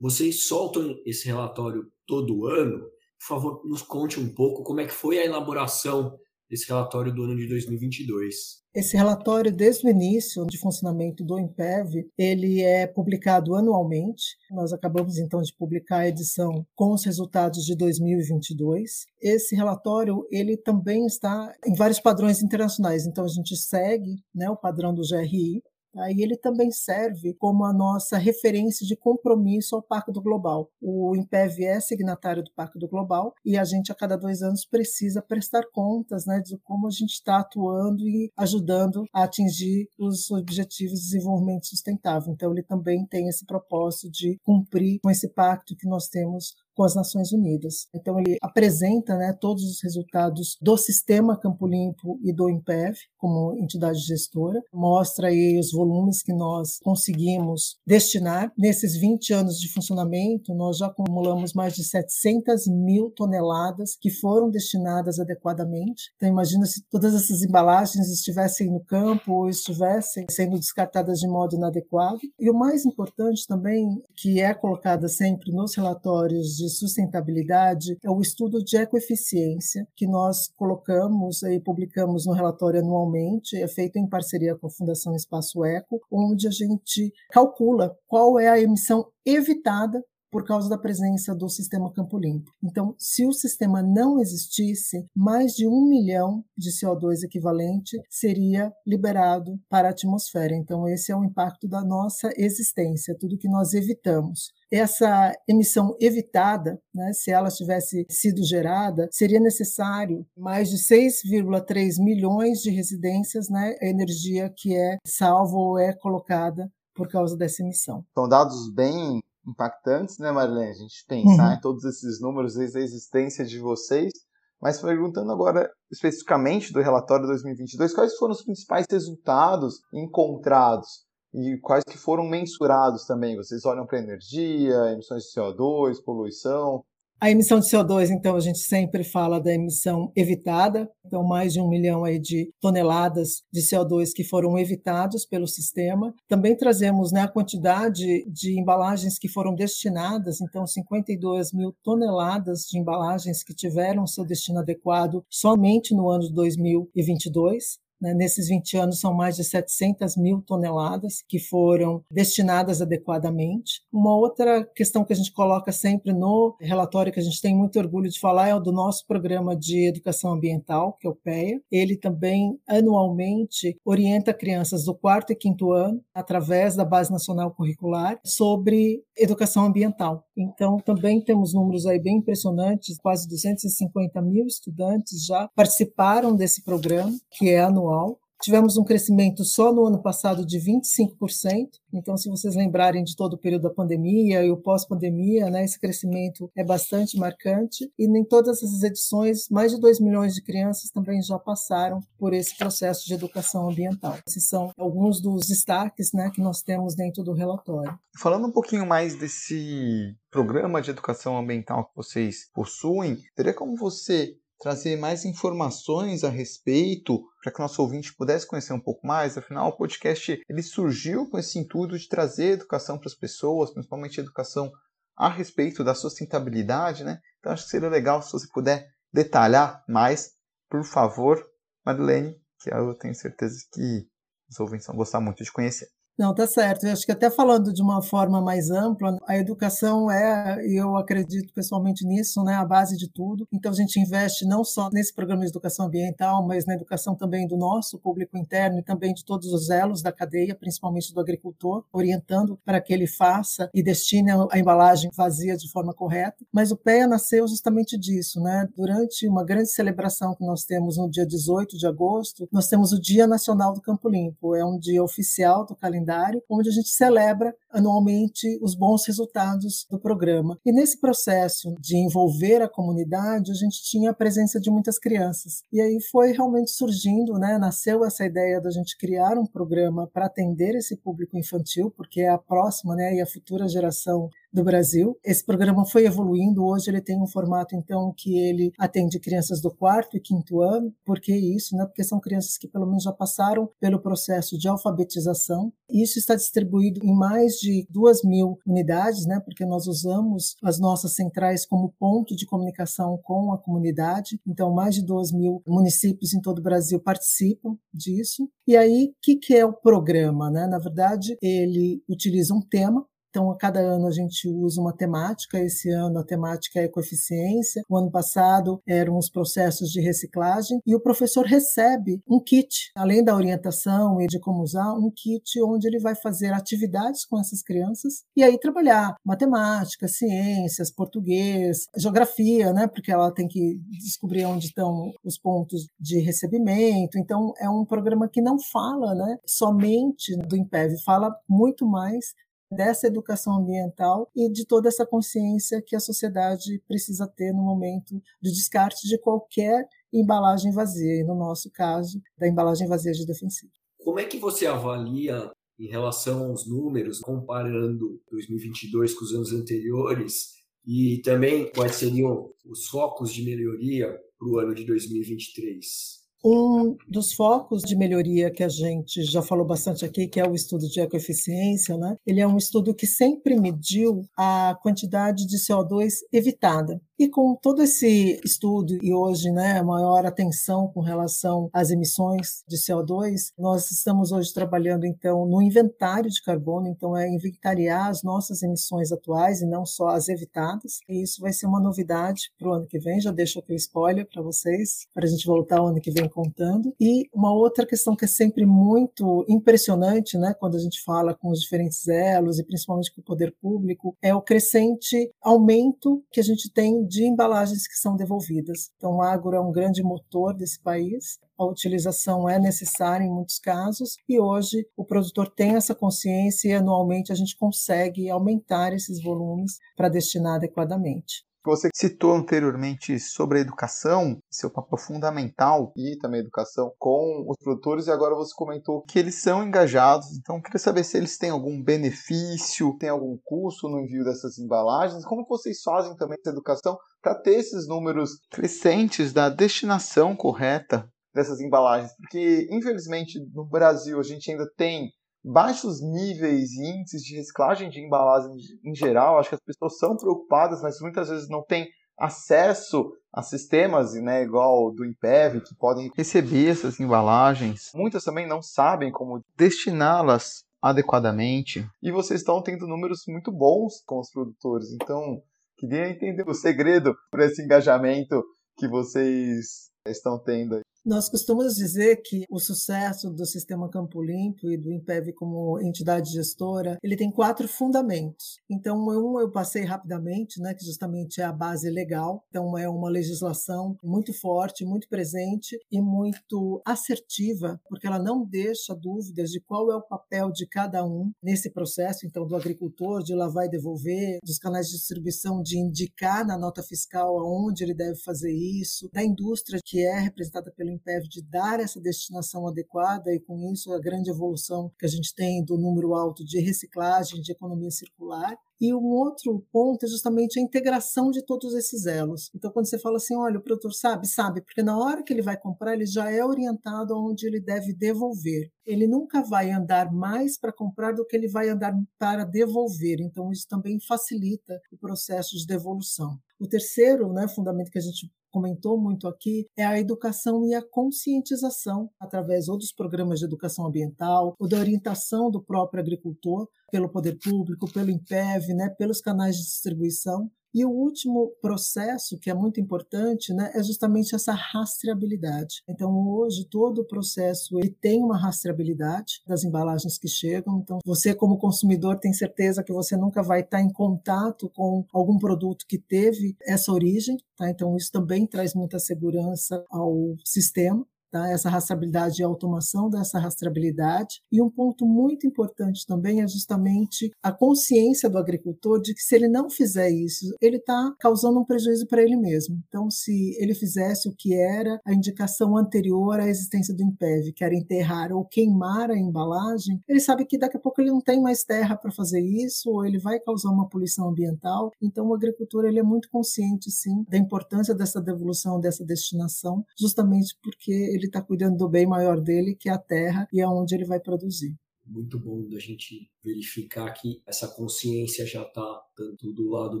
vocês 0.00 0.46
soltam 0.46 0.94
esse 1.04 1.26
relatório 1.26 1.90
todo 2.06 2.46
ano. 2.46 2.80
Por 3.18 3.26
favor, 3.26 3.62
nos 3.64 3.82
conte 3.82 4.20
um 4.20 4.32
pouco 4.32 4.62
como 4.62 4.80
é 4.80 4.86
que 4.86 4.92
foi 4.92 5.18
a 5.18 5.24
elaboração 5.24 6.18
desse 6.48 6.68
relatório 6.68 7.12
do 7.12 7.24
ano 7.24 7.36
de 7.36 7.48
2022. 7.48 8.64
Esse 8.74 8.94
relatório, 8.94 9.50
desde 9.50 9.86
o 9.86 9.90
início 9.90 10.44
de 10.44 10.58
funcionamento 10.58 11.24
do 11.24 11.38
IMPEV, 11.38 12.10
ele 12.18 12.60
é 12.60 12.86
publicado 12.86 13.54
anualmente. 13.54 14.36
Nós 14.50 14.70
acabamos 14.70 15.16
então 15.16 15.40
de 15.40 15.50
publicar 15.56 16.00
a 16.00 16.08
edição 16.08 16.66
com 16.74 16.92
os 16.92 17.02
resultados 17.02 17.64
de 17.64 17.74
2022. 17.74 19.06
Esse 19.22 19.56
relatório 19.56 20.26
ele 20.30 20.58
também 20.58 21.06
está 21.06 21.54
em 21.66 21.74
vários 21.74 21.98
padrões 21.98 22.42
internacionais. 22.42 23.06
Então 23.06 23.24
a 23.24 23.28
gente 23.28 23.56
segue, 23.56 24.22
né, 24.34 24.50
o 24.50 24.56
padrão 24.56 24.94
do 24.94 25.00
GRI, 25.08 25.62
Aí 25.98 26.20
ele 26.20 26.36
também 26.36 26.70
serve 26.70 27.34
como 27.34 27.64
a 27.64 27.72
nossa 27.72 28.18
referência 28.18 28.86
de 28.86 28.96
compromisso 28.96 29.76
ao 29.76 29.82
Pacto 29.82 30.20
Global. 30.20 30.70
O 30.80 31.14
IMPEV 31.16 31.64
é 31.64 31.80
signatário 31.80 32.42
do 32.42 32.52
Pacto 32.54 32.86
Global 32.88 33.34
e 33.44 33.56
a 33.56 33.64
gente, 33.64 33.90
a 33.90 33.94
cada 33.94 34.16
dois 34.16 34.42
anos, 34.42 34.64
precisa 34.64 35.22
prestar 35.22 35.62
contas 35.72 36.26
né, 36.26 36.40
de 36.40 36.58
como 36.58 36.86
a 36.86 36.90
gente 36.90 37.12
está 37.12 37.38
atuando 37.38 38.06
e 38.08 38.30
ajudando 38.36 39.04
a 39.12 39.24
atingir 39.24 39.88
os 39.98 40.30
Objetivos 40.30 41.00
de 41.00 41.06
Desenvolvimento 41.06 41.66
Sustentável. 41.66 42.32
Então, 42.32 42.52
ele 42.52 42.62
também 42.62 43.06
tem 43.06 43.28
esse 43.28 43.44
propósito 43.44 44.10
de 44.10 44.38
cumprir 44.44 45.00
com 45.02 45.10
esse 45.10 45.28
pacto 45.28 45.76
que 45.76 45.88
nós 45.88 46.08
temos 46.08 46.54
com 46.76 46.84
as 46.84 46.94
Nações 46.94 47.32
Unidas. 47.32 47.88
Então 47.94 48.20
ele 48.20 48.36
apresenta 48.42 49.16
né, 49.16 49.32
todos 49.40 49.64
os 49.64 49.82
resultados 49.82 50.56
do 50.60 50.76
sistema 50.76 51.38
Campo 51.38 51.66
Limpo 51.66 52.20
e 52.22 52.32
do 52.32 52.50
IMPEV 52.50 52.96
como 53.16 53.56
entidade 53.58 53.98
gestora, 54.00 54.60
mostra 54.72 55.28
aí 55.28 55.58
os 55.58 55.72
volumes 55.72 56.22
que 56.22 56.32
nós 56.32 56.78
conseguimos 56.82 57.76
destinar. 57.86 58.52
Nesses 58.56 58.96
20 58.96 59.32
anos 59.32 59.58
de 59.58 59.72
funcionamento, 59.72 60.54
nós 60.54 60.78
já 60.78 60.86
acumulamos 60.86 61.52
mais 61.52 61.74
de 61.74 61.82
700 61.82 62.66
mil 62.68 63.10
toneladas 63.10 63.96
que 64.00 64.10
foram 64.10 64.50
destinadas 64.50 65.18
adequadamente. 65.18 66.12
Então 66.16 66.28
imagina 66.28 66.66
se 66.66 66.84
todas 66.88 67.14
essas 67.14 67.42
embalagens 67.42 68.08
estivessem 68.12 68.70
no 68.70 68.84
campo 68.84 69.32
ou 69.32 69.48
estivessem 69.48 70.26
sendo 70.30 70.58
descartadas 70.58 71.18
de 71.18 71.26
modo 71.26 71.56
inadequado. 71.56 72.18
E 72.38 72.50
o 72.50 72.54
mais 72.54 72.84
importante 72.84 73.46
também, 73.46 74.02
que 74.16 74.40
é 74.40 74.54
colocada 74.54 75.08
sempre 75.08 75.52
nos 75.52 75.74
relatórios 75.74 76.56
de 76.56 76.65
de 76.66 76.70
sustentabilidade 76.70 77.96
é 78.02 78.10
o 78.10 78.20
estudo 78.20 78.62
de 78.62 78.76
ecoeficiência 78.76 79.86
que 79.94 80.06
nós 80.06 80.48
colocamos 80.56 81.42
e 81.44 81.60
publicamos 81.60 82.26
no 82.26 82.32
relatório 82.32 82.80
anualmente, 82.80 83.56
é 83.56 83.68
feito 83.68 83.96
em 83.98 84.08
parceria 84.08 84.56
com 84.56 84.66
a 84.66 84.70
Fundação 84.70 85.14
Espaço 85.14 85.64
Eco, 85.64 86.00
onde 86.10 86.48
a 86.48 86.50
gente 86.50 87.12
calcula 87.30 87.96
qual 88.08 88.38
é 88.38 88.48
a 88.48 88.60
emissão 88.60 89.06
evitada 89.24 90.02
por 90.30 90.44
causa 90.44 90.68
da 90.68 90.76
presença 90.76 91.34
do 91.34 91.48
sistema 91.48 91.92
Campo 91.92 92.18
Limpo. 92.18 92.50
Então, 92.62 92.94
se 92.98 93.24
o 93.24 93.32
sistema 93.32 93.82
não 93.82 94.18
existisse, 94.20 95.06
mais 95.14 95.52
de 95.52 95.66
um 95.66 95.88
milhão 95.88 96.44
de 96.58 96.70
CO2 96.70 97.22
equivalente 97.24 97.98
seria 98.10 98.72
liberado 98.86 99.58
para 99.68 99.88
a 99.88 99.90
atmosfera. 99.92 100.54
Então, 100.54 100.86
esse 100.88 101.12
é 101.12 101.16
o 101.16 101.24
impacto 101.24 101.68
da 101.68 101.82
nossa 101.82 102.30
existência, 102.36 103.16
tudo 103.18 103.38
que 103.38 103.48
nós 103.48 103.72
evitamos. 103.72 104.52
Essa 104.72 105.32
emissão 105.48 105.96
evitada, 106.00 106.80
né, 106.94 107.12
se 107.12 107.30
ela 107.30 107.48
tivesse 107.48 108.04
sido 108.10 108.42
gerada, 108.42 109.08
seria 109.12 109.38
necessário 109.38 110.26
mais 110.36 110.68
de 110.70 110.76
6,3 110.76 112.02
milhões 112.02 112.60
de 112.60 112.70
residências, 112.70 113.48
né, 113.48 113.74
energia 113.80 114.52
que 114.56 114.74
é 114.74 114.96
salva 115.06 115.56
ou 115.56 115.78
é 115.78 115.94
colocada 115.94 116.68
por 116.94 117.08
causa 117.08 117.36
dessa 117.36 117.62
emissão. 117.62 118.04
São 118.14 118.28
dados 118.28 118.72
bem 118.74 119.20
impactantes, 119.46 120.18
né, 120.18 120.32
Marilene? 120.32 120.70
A 120.70 120.74
gente 120.74 121.04
pensar 121.06 121.48
uhum. 121.48 121.54
em 121.54 121.60
todos 121.60 121.84
esses 121.84 122.20
números 122.20 122.54
desde 122.54 122.78
a 122.78 122.82
existência 122.82 123.44
de 123.44 123.58
vocês. 123.60 124.12
Mas 124.60 124.80
perguntando 124.80 125.30
agora 125.30 125.70
especificamente 125.92 126.72
do 126.72 126.80
relatório 126.80 127.26
2022, 127.26 127.94
quais 127.94 128.16
foram 128.16 128.32
os 128.32 128.42
principais 128.42 128.86
resultados 128.90 129.80
encontrados 129.92 131.05
e 131.36 131.58
quais 131.58 131.84
que 131.84 131.98
foram 131.98 132.24
mensurados 132.24 133.04
também? 133.04 133.36
Vocês 133.36 133.66
olham 133.66 133.86
para 133.86 133.98
energia, 133.98 134.90
emissões 134.90 135.24
de 135.24 135.38
CO2, 135.38 136.02
poluição? 136.02 136.82
A 137.18 137.30
emissão 137.30 137.58
de 137.58 137.66
CO2, 137.66 138.10
então, 138.10 138.36
a 138.36 138.40
gente 138.40 138.58
sempre 138.58 139.02
fala 139.02 139.40
da 139.40 139.52
emissão 139.52 140.12
evitada, 140.14 140.86
então 141.04 141.24
mais 141.24 141.54
de 141.54 141.60
um 141.60 141.68
milhão 141.68 142.04
aí 142.04 142.18
de 142.18 142.50
toneladas 142.60 143.42
de 143.50 143.62
CO2 143.62 144.10
que 144.14 144.22
foram 144.22 144.58
evitados 144.58 145.24
pelo 145.24 145.46
sistema. 145.46 146.14
Também 146.28 146.54
trazemos 146.54 147.12
né, 147.12 147.22
a 147.22 147.28
quantidade 147.28 148.22
de 148.30 148.60
embalagens 148.60 149.18
que 149.18 149.28
foram 149.28 149.54
destinadas, 149.54 150.42
então 150.42 150.66
52 150.66 151.54
mil 151.54 151.74
toneladas 151.82 152.66
de 152.70 152.78
embalagens 152.78 153.42
que 153.42 153.54
tiveram 153.54 154.06
seu 154.06 154.24
destino 154.24 154.58
adequado 154.58 155.24
somente 155.30 155.94
no 155.94 156.10
ano 156.10 156.24
de 156.24 156.34
2022. 156.34 157.78
Né? 158.00 158.14
Nesses 158.14 158.48
20 158.48 158.76
anos, 158.76 159.00
são 159.00 159.14
mais 159.14 159.36
de 159.36 159.44
700 159.44 160.16
mil 160.16 160.42
toneladas 160.42 161.22
que 161.28 161.38
foram 161.38 162.02
destinadas 162.10 162.82
adequadamente. 162.82 163.82
Uma 163.92 164.14
outra 164.14 164.64
questão 164.74 165.04
que 165.04 165.12
a 165.12 165.16
gente 165.16 165.32
coloca 165.32 165.72
sempre 165.72 166.12
no 166.12 166.56
relatório, 166.60 167.12
que 167.12 167.20
a 167.20 167.22
gente 167.22 167.40
tem 167.40 167.56
muito 167.56 167.78
orgulho 167.78 168.10
de 168.10 168.20
falar, 168.20 168.48
é 168.48 168.54
o 168.54 168.60
do 168.60 168.72
nosso 168.72 169.06
programa 169.06 169.56
de 169.56 169.88
educação 169.88 170.32
ambiental, 170.32 170.96
que 171.00 171.06
é 171.06 171.10
o 171.10 171.14
PEA. 171.14 171.60
Ele 171.70 171.96
também, 171.96 172.58
anualmente, 172.68 173.76
orienta 173.84 174.34
crianças 174.34 174.84
do 174.84 174.94
quarto 174.94 175.32
e 175.32 175.36
quinto 175.36 175.72
ano, 175.72 176.00
através 176.14 176.76
da 176.76 176.84
Base 176.84 177.10
Nacional 177.10 177.50
Curricular, 177.52 178.18
sobre 178.24 179.02
educação 179.16 179.64
ambiental. 179.64 180.24
Então, 180.36 180.76
também 180.78 181.22
temos 181.22 181.54
números 181.54 181.86
aí 181.86 181.98
bem 181.98 182.18
impressionantes, 182.18 182.98
quase 182.98 183.26
250 183.28 184.20
mil 184.20 184.46
estudantes 184.46 185.24
já 185.24 185.48
participaram 185.54 186.36
desse 186.36 186.62
programa, 186.62 187.12
que 187.30 187.48
é 187.48 187.60
anual 187.60 187.85
anual. 187.86 188.18
Tivemos 188.42 188.76
um 188.76 188.84
crescimento 188.84 189.44
só 189.44 189.72
no 189.72 189.86
ano 189.86 190.02
passado 190.02 190.44
de 190.44 190.58
25%. 190.58 191.68
Então, 191.92 192.18
se 192.18 192.28
vocês 192.28 192.54
lembrarem 192.54 193.02
de 193.02 193.16
todo 193.16 193.32
o 193.32 193.38
período 193.38 193.62
da 193.62 193.70
pandemia 193.70 194.44
e 194.44 194.50
o 194.50 194.58
pós-pandemia, 194.58 195.48
né, 195.48 195.64
esse 195.64 195.80
crescimento 195.80 196.50
é 196.54 196.62
bastante 196.62 197.18
marcante. 197.18 197.90
E 197.98 198.04
em 198.04 198.24
todas 198.24 198.62
as 198.62 198.82
edições, 198.82 199.48
mais 199.50 199.72
de 199.72 199.80
2 199.80 200.00
milhões 200.00 200.34
de 200.34 200.42
crianças 200.42 200.90
também 200.90 201.22
já 201.22 201.38
passaram 201.38 202.00
por 202.18 202.34
esse 202.34 202.56
processo 202.58 203.06
de 203.06 203.14
educação 203.14 203.70
ambiental. 203.70 204.18
Esses 204.28 204.46
são 204.46 204.70
alguns 204.76 205.18
dos 205.20 205.46
destaques 205.46 206.12
né, 206.12 206.30
que 206.32 206.42
nós 206.42 206.60
temos 206.60 206.94
dentro 206.94 207.24
do 207.24 207.32
relatório. 207.32 207.98
Falando 208.18 208.46
um 208.46 208.52
pouquinho 208.52 208.84
mais 208.84 209.18
desse 209.18 210.14
programa 210.30 210.82
de 210.82 210.90
educação 210.90 211.38
ambiental 211.38 211.86
que 211.86 211.96
vocês 211.96 212.50
possuem, 212.52 213.18
teria 213.34 213.54
como 213.54 213.76
você 213.76 214.36
trazer 214.58 214.96
mais 214.96 215.24
informações 215.24 216.24
a 216.24 216.28
respeito 216.28 217.22
para 217.42 217.52
que 217.52 217.60
nosso 217.60 217.80
ouvinte 217.82 218.14
pudesse 218.14 218.46
conhecer 218.46 218.72
um 218.72 218.80
pouco 218.80 219.06
mais. 219.06 219.36
Afinal, 219.36 219.68
o 219.68 219.76
podcast 219.76 220.40
ele 220.48 220.62
surgiu 220.62 221.28
com 221.28 221.38
esse 221.38 221.58
intuito 221.58 221.98
de 221.98 222.08
trazer 222.08 222.52
educação 222.52 222.98
para 222.98 223.08
as 223.08 223.14
pessoas, 223.14 223.72
principalmente 223.72 224.20
educação 224.20 224.70
a 225.16 225.28
respeito 225.28 225.82
da 225.82 225.94
sustentabilidade, 225.94 227.04
né? 227.04 227.20
Então 227.38 227.52
acho 227.52 227.64
que 227.64 227.70
seria 227.70 227.88
legal 227.88 228.22
se 228.22 228.32
você 228.32 228.46
puder 228.52 228.86
detalhar 229.12 229.82
mais, 229.88 230.32
por 230.68 230.84
favor, 230.84 231.42
Madeleine, 231.84 232.36
que 232.60 232.72
eu 232.72 232.94
tenho 232.94 233.14
certeza 233.14 233.64
que 233.72 234.06
os 234.48 234.60
ouvintes 234.60 234.86
vão 234.86 234.96
gostar 234.96 235.20
muito 235.20 235.42
de 235.42 235.52
conhecer. 235.52 235.88
Não, 236.18 236.34
tá 236.34 236.46
certo. 236.46 236.86
Eu 236.86 236.92
acho 236.92 237.04
que 237.04 237.12
até 237.12 237.28
falando 237.28 237.70
de 237.74 237.82
uma 237.82 238.00
forma 238.00 238.40
mais 238.40 238.70
ampla, 238.70 239.18
a 239.28 239.36
educação 239.36 240.10
é, 240.10 240.64
eu 240.66 240.96
acredito 240.96 241.52
pessoalmente 241.52 242.06
nisso, 242.06 242.42
né, 242.42 242.54
a 242.54 242.64
base 242.64 242.96
de 242.96 243.06
tudo. 243.10 243.46
Então 243.52 243.70
a 243.70 243.74
gente 243.74 244.00
investe 244.00 244.46
não 244.46 244.64
só 244.64 244.88
nesse 244.90 245.14
programa 245.14 245.42
de 245.42 245.50
educação 245.50 245.86
ambiental, 245.86 246.46
mas 246.46 246.64
na 246.64 246.72
educação 246.72 247.14
também 247.14 247.46
do 247.46 247.58
nosso 247.58 247.98
público 247.98 248.38
interno 248.38 248.78
e 248.78 248.82
também 248.82 249.12
de 249.12 249.26
todos 249.26 249.52
os 249.52 249.68
elos 249.68 250.00
da 250.00 250.10
cadeia, 250.10 250.54
principalmente 250.54 251.12
do 251.12 251.20
agricultor, 251.20 251.84
orientando 251.92 252.58
para 252.64 252.80
que 252.80 252.94
ele 252.94 253.06
faça 253.06 253.68
e 253.74 253.82
destine 253.82 254.30
a 254.50 254.58
embalagem 254.58 255.10
vazia 255.14 255.54
de 255.54 255.70
forma 255.70 255.92
correta. 255.92 256.46
Mas 256.50 256.72
o 256.72 256.78
PEA 256.78 257.06
nasceu 257.06 257.46
justamente 257.46 257.98
disso, 257.98 258.40
né? 258.40 258.66
Durante 258.74 259.28
uma 259.28 259.44
grande 259.44 259.70
celebração 259.70 260.34
que 260.34 260.46
nós 260.46 260.64
temos 260.64 260.96
no 260.96 261.10
dia 261.10 261.26
18 261.26 261.76
de 261.76 261.86
agosto, 261.86 262.48
nós 262.50 262.68
temos 262.68 262.92
o 262.92 263.00
Dia 263.00 263.26
Nacional 263.26 263.74
do 263.74 263.82
Campo 263.82 264.08
Limpo. 264.08 264.56
É 264.56 264.64
um 264.64 264.78
dia 264.78 265.04
oficial 265.04 265.66
do 265.66 265.76
calendário 265.76 266.05
calendário, 266.06 266.42
onde 266.48 266.68
a 266.68 266.72
gente 266.72 266.88
celebra 266.88 267.54
anualmente 267.70 268.58
os 268.62 268.74
bons 268.74 269.04
resultados 269.06 269.86
do 269.90 269.98
programa. 269.98 270.58
E 270.64 270.72
nesse 270.72 271.00
processo 271.00 271.74
de 271.80 271.96
envolver 271.96 272.62
a 272.62 272.68
comunidade, 272.68 273.50
a 273.50 273.54
gente 273.54 273.82
tinha 273.82 274.10
a 274.10 274.14
presença 274.14 274.60
de 274.60 274.70
muitas 274.70 274.98
crianças. 274.98 275.62
E 275.72 275.80
aí 275.80 275.98
foi 276.10 276.32
realmente 276.32 276.70
surgindo, 276.70 277.34
né, 277.34 277.58
nasceu 277.58 278.04
essa 278.04 278.24
ideia 278.24 278.60
da 278.60 278.70
gente 278.70 278.96
criar 278.96 279.36
um 279.36 279.46
programa 279.46 280.06
para 280.06 280.26
atender 280.26 280.74
esse 280.76 280.96
público 280.96 281.36
infantil, 281.36 281.90
porque 281.90 282.20
é 282.20 282.28
a 282.28 282.38
próxima, 282.38 282.94
né, 282.94 283.14
e 283.16 283.20
a 283.20 283.26
futura 283.26 283.68
geração 283.68 284.30
do 284.56 284.64
Brasil. 284.64 285.16
Esse 285.22 285.44
programa 285.44 285.84
foi 285.84 286.06
evoluindo, 286.06 286.64
hoje 286.64 286.90
ele 286.90 287.02
tem 287.02 287.20
um 287.20 287.26
formato 287.26 287.76
então 287.76 288.12
que 288.16 288.38
ele 288.38 288.72
atende 288.78 289.20
crianças 289.20 289.60
do 289.60 289.70
quarto 289.70 290.16
e 290.16 290.20
quinto 290.20 290.62
ano. 290.62 290.92
Por 291.04 291.20
que 291.20 291.36
isso? 291.36 291.76
Né? 291.76 291.84
Porque 291.84 292.02
são 292.02 292.18
crianças 292.18 292.56
que 292.56 292.66
pelo 292.66 292.86
menos 292.86 293.02
já 293.02 293.12
passaram 293.12 293.68
pelo 293.78 294.00
processo 294.00 294.58
de 294.58 294.66
alfabetização. 294.66 295.70
Isso 295.90 296.18
está 296.18 296.34
distribuído 296.34 297.04
em 297.04 297.14
mais 297.14 297.56
de 297.56 297.86
duas 297.90 298.22
mil 298.24 298.58
unidades, 298.66 299.26
né? 299.26 299.40
porque 299.44 299.66
nós 299.66 299.86
usamos 299.86 300.56
as 300.64 300.80
nossas 300.80 301.14
centrais 301.14 301.66
como 301.66 301.92
ponto 301.98 302.34
de 302.34 302.46
comunicação 302.46 303.20
com 303.22 303.52
a 303.52 303.58
comunidade. 303.58 304.40
Então, 304.46 304.72
mais 304.72 304.94
de 304.94 305.04
duas 305.04 305.32
mil 305.32 305.62
municípios 305.66 306.32
em 306.32 306.40
todo 306.40 306.60
o 306.60 306.62
Brasil 306.62 306.98
participam 306.98 307.76
disso. 307.92 308.48
E 308.66 308.74
aí, 308.74 309.10
o 309.10 309.14
que, 309.20 309.36
que 309.36 309.54
é 309.54 309.66
o 309.66 309.72
programa? 309.74 310.50
Né? 310.50 310.66
Na 310.66 310.78
verdade, 310.78 311.36
ele 311.42 312.02
utiliza 312.08 312.54
um 312.54 312.60
tema 312.60 313.06
então, 313.36 313.50
a 313.50 313.56
cada 313.58 313.80
ano 313.80 314.06
a 314.06 314.10
gente 314.10 314.48
usa 314.48 314.80
uma 314.80 314.96
temática. 314.96 315.60
Esse 315.60 315.90
ano 315.90 316.20
a 316.20 316.24
temática 316.24 316.80
é 316.80 316.84
ecoeficiência. 316.84 317.82
O 317.86 317.94
ano 317.94 318.10
passado 318.10 318.80
eram 318.88 319.18
os 319.18 319.28
processos 319.28 319.90
de 319.90 320.00
reciclagem. 320.00 320.80
E 320.86 320.96
o 320.96 321.00
professor 321.00 321.44
recebe 321.44 322.22
um 322.26 322.40
kit, 322.40 322.90
além 322.96 323.22
da 323.22 323.36
orientação 323.36 324.22
e 324.22 324.26
de 324.26 324.40
como 324.40 324.62
usar, 324.62 324.90
um 324.94 325.10
kit 325.14 325.60
onde 325.62 325.86
ele 325.86 326.00
vai 326.00 326.14
fazer 326.14 326.54
atividades 326.54 327.26
com 327.26 327.38
essas 327.38 327.62
crianças 327.62 328.24
e 328.34 328.42
aí 328.42 328.58
trabalhar 328.58 329.14
matemática, 329.22 330.08
ciências, 330.08 330.90
português, 330.90 331.84
geografia, 331.94 332.72
né? 332.72 332.86
Porque 332.86 333.12
ela 333.12 333.30
tem 333.30 333.46
que 333.46 333.78
descobrir 334.00 334.46
onde 334.46 334.68
estão 334.68 335.12
os 335.22 335.36
pontos 335.36 335.90
de 336.00 336.20
recebimento. 336.20 337.18
Então, 337.18 337.52
é 337.58 337.68
um 337.68 337.84
programa 337.84 338.30
que 338.30 338.40
não 338.40 338.58
fala, 338.58 339.14
né, 339.14 339.36
somente 339.44 340.34
do 340.48 340.56
IMPEV, 340.56 341.02
fala 341.04 341.36
muito 341.46 341.86
mais 341.86 342.34
dessa 342.70 343.06
educação 343.06 343.54
ambiental 343.54 344.30
e 344.34 344.50
de 344.50 344.66
toda 344.66 344.88
essa 344.88 345.06
consciência 345.06 345.82
que 345.84 345.94
a 345.94 346.00
sociedade 346.00 346.82
precisa 346.86 347.26
ter 347.26 347.52
no 347.52 347.62
momento 347.62 348.20
de 348.40 348.50
descarte 348.50 349.06
de 349.08 349.18
qualquer 349.18 349.88
embalagem 350.12 350.72
vazia, 350.72 351.20
e 351.20 351.24
no 351.24 351.34
nosso 351.34 351.70
caso, 351.70 352.20
da 352.38 352.48
embalagem 352.48 352.88
vazia 352.88 353.12
de 353.12 353.26
defensivo. 353.26 353.72
Como 353.98 354.18
é 354.18 354.24
que 354.24 354.38
você 354.38 354.66
avalia 354.66 355.50
em 355.78 355.88
relação 355.88 356.46
aos 356.46 356.66
números, 356.66 357.20
comparando 357.20 358.20
2022 358.30 359.14
com 359.14 359.24
os 359.24 359.32
anos 359.32 359.52
anteriores, 359.52 360.56
e 360.86 361.20
também 361.22 361.70
quais 361.72 361.96
seriam 361.96 362.50
os 362.64 362.86
focos 362.86 363.32
de 363.32 363.44
melhoria 363.44 364.16
para 364.38 364.48
o 364.48 364.58
ano 364.58 364.74
de 364.74 364.84
2023? 364.84 366.25
Um 366.44 366.96
dos 367.08 367.32
focos 367.32 367.82
de 367.82 367.96
melhoria 367.96 368.50
que 368.50 368.62
a 368.62 368.68
gente 368.68 369.22
já 369.24 369.42
falou 369.42 369.66
bastante 369.66 370.04
aqui, 370.04 370.28
que 370.28 370.38
é 370.38 370.48
o 370.48 370.54
estudo 370.54 370.88
de 370.88 371.00
ecoeficiência, 371.00 371.96
né? 371.96 372.16
ele 372.26 372.40
é 372.40 372.46
um 372.46 372.56
estudo 372.56 372.94
que 372.94 373.06
sempre 373.06 373.58
mediu 373.58 374.22
a 374.36 374.78
quantidade 374.82 375.46
de 375.46 375.56
CO2 375.56 376.12
evitada. 376.32 377.00
E 377.18 377.30
com 377.30 377.56
todo 377.56 377.82
esse 377.82 378.38
estudo 378.44 378.98
e 379.02 379.14
hoje, 379.14 379.50
né, 379.50 379.80
maior 379.80 380.26
atenção 380.26 380.86
com 380.88 381.00
relação 381.00 381.70
às 381.72 381.90
emissões 381.90 382.62
de 382.68 382.76
CO2, 382.76 383.52
nós 383.58 383.90
estamos 383.90 384.32
hoje 384.32 384.52
trabalhando 384.52 385.06
então 385.06 385.46
no 385.46 385.62
inventário 385.62 386.28
de 386.28 386.42
carbono, 386.42 386.88
então 386.88 387.16
é 387.16 387.26
inventariar 387.26 388.08
as 388.08 388.22
nossas 388.22 388.62
emissões 388.62 389.10
atuais 389.12 389.62
e 389.62 389.66
não 389.66 389.86
só 389.86 390.08
as 390.08 390.28
evitadas. 390.28 390.98
E 391.08 391.22
isso 391.22 391.40
vai 391.40 391.54
ser 391.54 391.66
uma 391.66 391.80
novidade 391.80 392.52
para 392.58 392.68
o 392.68 392.72
ano 392.72 392.86
que 392.86 392.98
vem, 392.98 393.18
já 393.18 393.30
deixo 393.30 393.60
aqui 393.60 393.72
o 393.72 393.76
spoiler 393.76 394.28
para 394.30 394.42
vocês, 394.42 395.06
para 395.14 395.24
a 395.24 395.28
gente 395.28 395.46
voltar 395.46 395.80
o 395.80 395.86
ano 395.86 396.00
que 396.02 396.10
vem 396.10 396.28
contando. 396.28 396.94
E 397.00 397.30
uma 397.32 397.50
outra 397.50 397.86
questão 397.86 398.14
que 398.14 398.26
é 398.26 398.28
sempre 398.28 398.66
muito 398.66 399.42
impressionante, 399.48 400.36
né, 400.36 400.52
quando 400.52 400.76
a 400.76 400.80
gente 400.80 401.02
fala 401.02 401.34
com 401.34 401.48
os 401.48 401.60
diferentes 401.60 402.06
elos 402.08 402.58
e 402.58 402.64
principalmente 402.64 403.10
com 403.14 403.22
o 403.22 403.24
poder 403.24 403.54
público, 403.58 404.14
é 404.20 404.34
o 404.34 404.42
crescente 404.42 405.30
aumento 405.40 406.22
que 406.30 406.40
a 406.40 406.44
gente 406.44 406.70
tem 406.70 407.05
de 407.06 407.24
embalagens 407.24 407.86
que 407.86 407.94
são 407.94 408.16
devolvidas. 408.16 408.90
Então, 408.96 409.16
o 409.16 409.22
agro 409.22 409.54
é 409.54 409.60
um 409.60 409.72
grande 409.72 410.02
motor 410.02 410.54
desse 410.54 410.80
país. 410.80 411.38
A 411.58 411.64
utilização 411.64 412.48
é 412.48 412.58
necessária 412.58 413.24
em 413.24 413.30
muitos 413.30 413.58
casos 413.58 414.16
e 414.28 414.38
hoje 414.38 414.86
o 414.96 415.04
produtor 415.04 415.48
tem 415.48 415.76
essa 415.76 415.94
consciência 415.94 416.68
e 416.68 416.72
anualmente 416.74 417.32
a 417.32 417.34
gente 417.34 417.56
consegue 417.56 418.28
aumentar 418.28 418.92
esses 418.92 419.22
volumes 419.22 419.78
para 419.96 420.10
destinar 420.10 420.56
adequadamente. 420.56 421.45
Você 421.66 421.88
citou 421.92 422.32
anteriormente 422.32 423.18
sobre 423.18 423.58
a 423.58 423.60
educação, 423.60 424.38
seu 424.48 424.70
papel 424.70 424.96
fundamental 424.96 425.92
e 425.96 426.16
também 426.18 426.38
a 426.38 426.42
educação 426.44 426.92
com 426.96 427.44
os 427.48 427.56
produtores, 427.58 428.06
e 428.06 428.12
agora 428.12 428.36
você 428.36 428.52
comentou 428.54 429.02
que 429.02 429.18
eles 429.18 429.42
são 429.42 429.66
engajados. 429.66 430.38
Então, 430.38 430.62
queria 430.62 430.78
saber 430.78 431.02
se 431.02 431.16
eles 431.16 431.36
têm 431.36 431.50
algum 431.50 431.82
benefício, 431.82 432.96
tem 432.98 433.08
algum 433.08 433.36
custo 433.44 433.88
no 433.88 433.98
envio 433.98 434.24
dessas 434.24 434.58
embalagens, 434.58 435.24
como 435.24 435.44
vocês 435.44 435.82
fazem 435.82 436.16
também 436.16 436.38
essa 436.38 436.50
educação 436.50 436.96
para 437.20 437.34
ter 437.34 437.56
esses 437.56 437.88
números 437.88 438.38
crescentes 438.48 439.32
da 439.32 439.48
destinação 439.48 440.36
correta 440.36 441.10
dessas 441.34 441.60
embalagens, 441.60 442.12
porque 442.16 442.66
infelizmente 442.70 443.38
no 443.52 443.64
Brasil 443.66 444.18
a 444.18 444.22
gente 444.22 444.50
ainda 444.50 444.66
tem 444.76 445.10
baixos 445.46 446.02
níveis 446.02 446.72
e 446.72 446.84
índices 446.84 447.22
de 447.22 447.36
reciclagem 447.36 447.88
de 447.88 448.00
embalagens 448.00 448.64
em 448.84 448.94
geral. 448.94 449.38
Acho 449.38 449.50
que 449.50 449.54
as 449.54 449.64
pessoas 449.64 449.96
são 449.98 450.16
preocupadas, 450.16 450.82
mas 450.82 451.00
muitas 451.00 451.28
vezes 451.28 451.48
não 451.48 451.62
têm 451.62 451.86
acesso 452.18 453.12
a 453.32 453.42
sistemas, 453.42 454.14
né, 454.14 454.42
igual 454.42 454.90
do 454.90 455.04
Impev, 455.04 455.60
que 455.60 455.74
podem 455.76 456.10
receber 456.16 456.70
essas 456.70 456.98
embalagens. 456.98 457.90
Muitas 457.94 458.24
também 458.24 458.46
não 458.46 458.62
sabem 458.62 459.12
como 459.12 459.44
destiná-las 459.56 460.64
adequadamente. 460.82 461.86
E 462.02 462.10
vocês 462.10 462.40
estão 462.40 462.62
tendo 462.62 462.86
números 462.86 463.22
muito 463.28 463.52
bons 463.52 464.02
com 464.06 464.18
os 464.18 464.30
produtores. 464.30 464.90
Então, 464.92 465.42
queria 465.76 466.08
entender 466.08 466.48
o 466.48 466.54
segredo 466.54 467.14
para 467.30 467.44
esse 467.44 467.62
engajamento 467.62 468.42
que 468.78 468.88
vocês 468.88 469.90
estão 470.06 470.38
tendo. 470.42 470.80
Nós 471.06 471.28
costumamos 471.28 471.76
dizer 471.76 472.20
que 472.20 472.42
o 472.50 472.58
sucesso 472.58 473.30
do 473.30 473.46
sistema 473.46 473.88
Campo 473.88 474.20
Limpo 474.20 474.68
e 474.68 474.76
do 474.76 474.92
INPEV 474.92 475.32
como 475.34 475.80
entidade 475.80 476.32
gestora, 476.32 476.98
ele 477.00 477.14
tem 477.14 477.30
quatro 477.30 477.68
fundamentos. 477.68 478.58
Então, 478.68 478.98
um 479.06 479.38
eu 479.38 479.48
passei 479.48 479.84
rapidamente, 479.84 480.60
né, 480.60 480.74
que 480.74 480.84
justamente 480.84 481.40
é 481.40 481.44
a 481.44 481.52
base 481.52 481.88
legal. 481.88 482.44
Então, 482.48 482.76
é 482.76 482.88
uma 482.88 483.08
legislação 483.08 483.96
muito 484.02 484.32
forte, 484.32 484.84
muito 484.84 485.08
presente 485.08 485.78
e 485.92 486.02
muito 486.02 486.82
assertiva, 486.84 487.80
porque 487.88 488.08
ela 488.08 488.18
não 488.18 488.44
deixa 488.44 488.92
dúvidas 488.92 489.50
de 489.50 489.60
qual 489.60 489.92
é 489.92 489.94
o 489.94 490.02
papel 490.02 490.50
de 490.50 490.66
cada 490.66 491.06
um 491.06 491.30
nesse 491.40 491.70
processo, 491.70 492.26
então, 492.26 492.44
do 492.44 492.56
agricultor, 492.56 493.22
de 493.22 493.32
lavar 493.32 493.66
e 493.66 493.70
devolver, 493.70 494.40
dos 494.42 494.58
canais 494.58 494.88
de 494.88 494.96
distribuição, 494.96 495.62
de 495.62 495.78
indicar 495.78 496.44
na 496.44 496.58
nota 496.58 496.82
fiscal 496.82 497.38
aonde 497.38 497.84
ele 497.84 497.94
deve 497.94 498.18
fazer 498.24 498.52
isso, 498.52 499.08
da 499.12 499.22
indústria 499.22 499.78
que 499.84 500.04
é 500.04 500.18
representada 500.18 500.72
pelo 500.76 500.95
INPEV 500.96 501.28
de 501.28 501.42
dar 501.42 501.80
essa 501.80 502.00
destinação 502.00 502.66
adequada 502.66 503.32
e 503.32 503.40
com 503.40 503.72
isso 503.72 503.92
a 503.92 504.00
grande 504.00 504.30
evolução 504.30 504.90
que 504.98 505.06
a 505.06 505.08
gente 505.08 505.34
tem 505.34 505.64
do 505.64 505.76
número 505.76 506.14
alto 506.14 506.44
de 506.44 506.58
reciclagem, 506.60 507.40
de 507.40 507.52
economia 507.52 507.90
circular. 507.90 508.56
E 508.78 508.92
um 508.92 509.06
outro 509.06 509.64
ponto 509.72 510.04
é 510.04 510.08
justamente 510.08 510.58
a 510.58 510.62
integração 510.62 511.30
de 511.30 511.42
todos 511.42 511.74
esses 511.74 512.04
elos. 512.04 512.50
Então, 512.54 512.70
quando 512.70 512.86
você 512.86 512.98
fala 512.98 513.16
assim, 513.16 513.34
olha, 513.34 513.58
o 513.58 513.62
produtor 513.62 513.94
sabe, 513.94 514.26
sabe, 514.28 514.60
porque 514.60 514.82
na 514.82 514.98
hora 514.98 515.22
que 515.22 515.32
ele 515.32 515.40
vai 515.40 515.56
comprar, 515.56 515.94
ele 515.94 516.04
já 516.04 516.30
é 516.30 516.44
orientado 516.44 517.14
aonde 517.14 517.46
ele 517.46 517.58
deve 517.58 517.94
devolver. 517.94 518.70
Ele 518.84 519.06
nunca 519.06 519.42
vai 519.42 519.70
andar 519.70 520.12
mais 520.12 520.58
para 520.58 520.72
comprar 520.72 521.12
do 521.12 521.26
que 521.26 521.34
ele 521.34 521.48
vai 521.48 521.70
andar 521.70 521.94
para 522.18 522.44
devolver. 522.44 523.18
Então, 523.20 523.50
isso 523.50 523.66
também 523.66 523.98
facilita 523.98 524.78
o 524.92 524.98
processo 524.98 525.56
de 525.56 525.66
devolução. 525.66 526.38
O 526.60 526.66
terceiro 526.66 527.32
né, 527.32 527.48
fundamento 527.48 527.90
que 527.90 527.98
a 527.98 528.02
gente 528.02 528.30
comentou 528.56 528.98
muito 528.98 529.28
aqui 529.28 529.66
é 529.76 529.84
a 529.84 530.00
educação 530.00 530.66
e 530.66 530.74
a 530.74 530.80
conscientização 530.80 532.08
através 532.18 532.68
ou 532.68 532.78
dos 532.78 532.90
programas 532.90 533.38
de 533.38 533.44
educação 533.44 533.86
ambiental 533.86 534.54
ou 534.58 534.66
da 534.66 534.78
orientação 534.78 535.50
do 535.50 535.62
próprio 535.62 536.00
agricultor 536.00 536.66
pelo 536.90 537.10
poder 537.10 537.36
público, 537.38 537.92
pelo 537.92 538.10
INPEV, 538.10 538.72
né, 538.72 538.88
pelos 538.96 539.20
canais 539.20 539.56
de 539.56 539.62
distribuição 539.62 540.50
e 540.76 540.84
o 540.84 540.90
último 540.90 541.54
processo, 541.62 542.38
que 542.38 542.50
é 542.50 542.54
muito 542.54 542.78
importante, 542.78 543.54
né, 543.54 543.70
é 543.74 543.82
justamente 543.82 544.34
essa 544.34 544.52
rastreabilidade. 544.52 545.82
Então, 545.88 546.10
hoje, 546.28 546.68
todo 546.68 546.98
o 546.98 547.06
processo 547.06 547.78
ele 547.78 547.88
tem 547.88 548.22
uma 548.22 548.36
rastreabilidade 548.36 549.40
das 549.46 549.64
embalagens 549.64 550.18
que 550.18 550.28
chegam. 550.28 550.80
Então, 550.80 550.98
você, 551.02 551.34
como 551.34 551.56
consumidor, 551.56 552.18
tem 552.18 552.34
certeza 552.34 552.84
que 552.84 552.92
você 552.92 553.16
nunca 553.16 553.42
vai 553.42 553.62
estar 553.62 553.80
em 553.80 553.90
contato 553.90 554.68
com 554.68 555.02
algum 555.14 555.38
produto 555.38 555.86
que 555.88 555.98
teve 555.98 556.54
essa 556.60 556.92
origem. 556.92 557.38
Tá? 557.56 557.70
Então, 557.70 557.96
isso 557.96 558.12
também 558.12 558.46
traz 558.46 558.74
muita 558.74 558.98
segurança 558.98 559.82
ao 559.90 560.34
sistema 560.44 561.06
tá? 561.30 561.50
essa 561.50 561.68
rastreabilidade 561.68 562.40
e 562.40 562.44
automação 562.44 563.08
dessa 563.08 563.38
rastreabilidade. 563.38 564.40
E 564.50 564.62
um 564.62 564.70
ponto 564.70 565.06
muito 565.06 565.46
importante 565.46 566.06
também 566.06 566.42
é 566.42 566.48
justamente 566.48 567.30
a 567.42 567.52
consciência 567.52 568.28
do 568.28 568.38
agricultor 568.38 569.00
de 569.00 569.14
que 569.14 569.20
se 569.20 569.34
ele 569.34 569.48
não 569.48 569.68
fizer 569.68 570.10
isso, 570.10 570.54
ele 570.60 570.76
está 570.76 571.14
causando 571.20 571.60
um 571.60 571.64
prejuízo 571.64 572.06
para 572.06 572.22
ele 572.22 572.36
mesmo. 572.36 572.78
Então, 572.88 573.10
se 573.10 573.56
ele 573.60 573.74
fizesse 573.74 574.28
o 574.28 574.34
que 574.34 574.54
era 574.54 575.00
a 575.04 575.12
indicação 575.12 575.76
anterior 575.76 576.40
à 576.40 576.48
existência 576.48 576.94
do 576.94 577.02
IMPEV, 577.02 577.52
que 577.52 577.64
era 577.64 577.74
enterrar 577.74 578.32
ou 578.32 578.44
queimar 578.44 579.10
a 579.10 579.18
embalagem, 579.18 580.00
ele 580.08 580.20
sabe 580.20 580.44
que 580.44 580.58
daqui 580.58 580.76
a 580.76 580.80
pouco 580.80 581.00
ele 581.00 581.10
não 581.10 581.20
tem 581.20 581.40
mais 581.40 581.64
terra 581.64 581.96
para 581.96 582.10
fazer 582.10 582.40
isso, 582.40 582.90
ou 582.90 583.04
ele 583.04 583.18
vai 583.18 583.38
causar 583.40 583.70
uma 583.70 583.88
poluição 583.88 584.28
ambiental. 584.28 584.90
Então, 585.02 585.26
o 585.28 585.34
agricultor 585.34 585.84
ele 585.84 585.98
é 585.98 586.02
muito 586.02 586.28
consciente, 586.30 586.90
sim, 586.90 587.24
da 587.28 587.36
importância 587.36 587.94
dessa 587.94 588.20
devolução, 588.20 588.80
dessa 588.80 589.04
destinação, 589.04 589.84
justamente 589.98 590.56
porque 590.62 590.92
ele 590.92 591.25
está 591.26 591.42
cuidando 591.42 591.76
do 591.76 591.88
bem 591.88 592.06
maior 592.06 592.40
dele, 592.40 592.74
que 592.74 592.88
é 592.88 592.92
a 592.92 592.98
terra 592.98 593.48
e 593.52 593.60
aonde 593.60 593.94
ele 593.94 594.04
vai 594.04 594.20
produzir. 594.20 594.74
Muito 595.04 595.38
bom 595.38 595.68
da 595.68 595.78
gente 595.78 596.28
verificar 596.42 597.12
que 597.12 597.40
essa 597.46 597.68
consciência 597.68 598.44
já 598.44 598.62
está 598.62 599.02
tanto 599.14 599.52
do 599.52 599.70
lado 599.70 600.00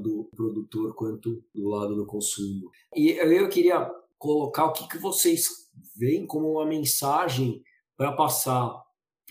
do 0.00 0.28
produtor 0.34 0.94
quanto 0.94 1.44
do 1.54 1.68
lado 1.68 1.94
do 1.94 2.04
consumo. 2.04 2.70
E 2.94 3.10
eu 3.10 3.48
queria 3.48 3.88
colocar 4.18 4.64
o 4.64 4.72
que, 4.72 4.88
que 4.88 4.98
vocês 4.98 5.46
veem 5.96 6.26
como 6.26 6.50
uma 6.50 6.66
mensagem 6.66 7.62
para 7.96 8.12
passar, 8.12 8.74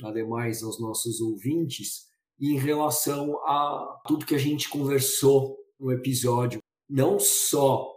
ademais, 0.01 0.63
aos 0.63 0.79
nossos 0.79 1.19
ouvintes 1.19 2.05
em 2.39 2.57
relação 2.57 3.37
a 3.45 4.01
tudo 4.07 4.25
que 4.25 4.35
a 4.35 4.39
gente 4.39 4.69
conversou 4.69 5.57
no 5.79 5.91
episódio, 5.91 6.61
não 6.89 7.19
só 7.19 7.94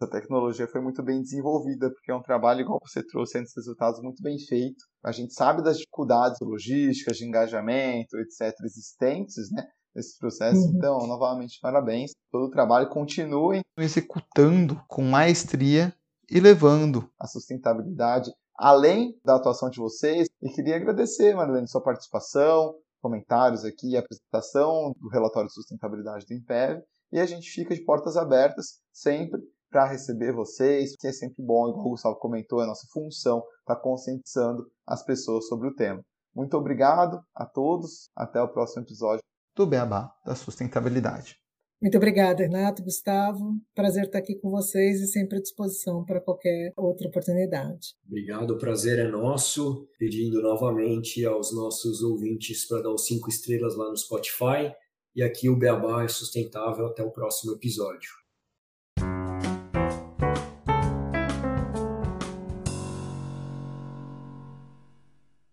essa 0.00 0.08
tecnologia 0.08 0.68
foi 0.68 0.80
muito 0.80 1.02
bem 1.02 1.20
desenvolvida, 1.20 1.90
porque 1.90 2.12
é 2.12 2.14
um 2.14 2.22
trabalho, 2.22 2.60
igual 2.60 2.78
você 2.80 3.04
trouxe 3.04 3.38
antes, 3.38 3.52
resultados 3.56 4.00
muito 4.00 4.22
bem 4.22 4.38
feito. 4.38 4.84
A 5.04 5.10
gente 5.10 5.34
sabe 5.34 5.62
das 5.62 5.78
dificuldades 5.78 6.38
logísticas, 6.40 7.16
de 7.16 7.26
engajamento, 7.26 8.16
etc., 8.18 8.54
existentes, 8.64 9.50
né? 9.50 9.66
Nesse 9.94 10.16
processo. 10.16 10.60
Uhum. 10.60 10.72
Então, 10.76 11.06
novamente, 11.08 11.58
parabéns. 11.60 12.12
Todo 12.30 12.44
o 12.44 12.50
trabalho 12.50 12.88
continue 12.88 13.62
executando 13.76 14.80
com 14.86 15.02
maestria 15.02 15.92
e 16.30 16.38
levando 16.38 17.10
a 17.18 17.26
sustentabilidade 17.26 18.30
além 18.56 19.18
da 19.24 19.34
atuação 19.34 19.68
de 19.68 19.78
vocês. 19.78 20.28
E 20.40 20.50
queria 20.50 20.76
agradecer, 20.76 21.34
Marilene, 21.34 21.68
sua 21.68 21.82
participação, 21.82 22.76
comentários 23.00 23.64
aqui, 23.64 23.96
a 23.96 24.00
apresentação 24.00 24.92
do 25.00 25.08
relatório 25.08 25.48
de 25.48 25.54
sustentabilidade 25.54 26.26
do 26.26 26.34
IMPEV. 26.34 26.82
E 27.10 27.18
a 27.18 27.26
gente 27.26 27.50
fica 27.50 27.74
de 27.74 27.82
portas 27.82 28.16
abertas 28.16 28.80
sempre 28.92 29.40
para 29.70 29.86
receber 29.86 30.32
vocês, 30.32 30.94
que 30.98 31.06
é 31.06 31.12
sempre 31.12 31.44
bom, 31.44 31.68
igual 31.68 31.86
o 31.86 31.90
Gustavo 31.90 32.16
comentou, 32.16 32.60
é 32.60 32.64
a 32.64 32.68
nossa 32.68 32.86
função 32.92 33.38
estar 33.60 33.76
tá 33.76 33.80
conscientizando 33.80 34.66
as 34.86 35.04
pessoas 35.04 35.46
sobre 35.46 35.68
o 35.68 35.74
tema. 35.74 36.02
Muito 36.34 36.56
obrigado 36.56 37.20
a 37.34 37.44
todos, 37.44 38.10
até 38.14 38.40
o 38.40 38.48
próximo 38.48 38.82
episódio 38.82 39.22
do 39.56 39.66
Beabá 39.66 40.12
da 40.24 40.34
Sustentabilidade. 40.34 41.36
Muito 41.80 41.96
obrigada, 41.96 42.42
Renato, 42.42 42.82
Gustavo. 42.82 43.56
Prazer 43.72 44.06
estar 44.06 44.18
aqui 44.18 44.34
com 44.34 44.50
vocês 44.50 45.00
e 45.00 45.06
sempre 45.06 45.38
à 45.38 45.40
disposição 45.40 46.04
para 46.04 46.20
qualquer 46.20 46.72
outra 46.76 47.06
oportunidade. 47.06 47.94
Obrigado, 48.04 48.50
o 48.50 48.58
prazer 48.58 48.98
é 48.98 49.08
nosso. 49.08 49.88
Pedindo 49.96 50.42
novamente 50.42 51.24
aos 51.24 51.54
nossos 51.54 52.02
ouvintes 52.02 52.66
para 52.66 52.82
dar 52.82 52.92
os 52.92 53.06
cinco 53.06 53.28
estrelas 53.28 53.76
lá 53.76 53.88
no 53.88 53.96
Spotify. 53.96 54.72
E 55.14 55.22
aqui 55.22 55.48
o 55.48 55.56
Beabá 55.56 56.02
é 56.02 56.08
sustentável. 56.08 56.86
Até 56.86 57.04
o 57.04 57.12
próximo 57.12 57.52
episódio. 57.52 58.10